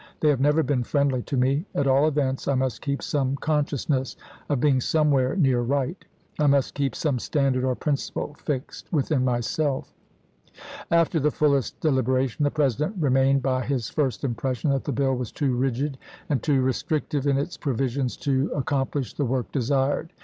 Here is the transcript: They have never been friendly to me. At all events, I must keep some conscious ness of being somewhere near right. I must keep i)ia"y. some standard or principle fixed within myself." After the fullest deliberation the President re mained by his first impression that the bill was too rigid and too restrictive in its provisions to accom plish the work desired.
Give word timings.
They 0.19 0.29
have 0.29 0.41
never 0.41 0.63
been 0.63 0.83
friendly 0.83 1.21
to 1.21 1.37
me. 1.37 1.67
At 1.75 1.85
all 1.85 2.07
events, 2.07 2.47
I 2.47 2.55
must 2.55 2.81
keep 2.81 3.03
some 3.03 3.35
conscious 3.35 3.87
ness 3.87 4.15
of 4.49 4.59
being 4.59 4.81
somewhere 4.81 5.35
near 5.35 5.61
right. 5.61 6.03
I 6.39 6.47
must 6.47 6.73
keep 6.73 6.93
i)ia"y. 6.93 6.97
some 6.99 7.19
standard 7.19 7.63
or 7.63 7.75
principle 7.75 8.33
fixed 8.39 8.91
within 8.91 9.23
myself." 9.23 9.93
After 10.89 11.19
the 11.19 11.29
fullest 11.29 11.79
deliberation 11.81 12.43
the 12.45 12.49
President 12.49 12.95
re 12.99 13.11
mained 13.11 13.43
by 13.43 13.63
his 13.63 13.89
first 13.91 14.23
impression 14.23 14.71
that 14.71 14.85
the 14.85 14.91
bill 14.91 15.15
was 15.15 15.31
too 15.31 15.55
rigid 15.55 15.99
and 16.29 16.41
too 16.41 16.63
restrictive 16.63 17.27
in 17.27 17.37
its 17.37 17.55
provisions 17.55 18.17
to 18.25 18.49
accom 18.55 18.89
plish 18.89 19.13
the 19.15 19.25
work 19.25 19.51
desired. 19.51 20.13